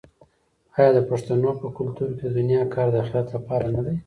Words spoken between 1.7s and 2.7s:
کلتور کې د دنیا